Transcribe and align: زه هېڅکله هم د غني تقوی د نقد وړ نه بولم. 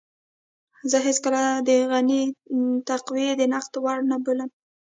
زه 0.91 0.97
هېڅکله 1.07 1.39
هم 1.45 1.57
د 1.67 1.69
غني 1.91 2.23
تقوی 2.89 3.27
د 3.39 3.41
نقد 3.53 3.73
وړ 3.83 3.99
نه 4.11 4.17
بولم. 4.23 4.49